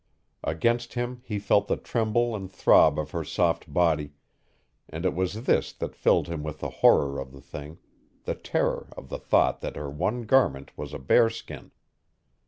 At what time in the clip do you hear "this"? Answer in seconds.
5.43-5.71